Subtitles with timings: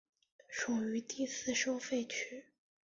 [0.49, 2.45] 属于第四收费区。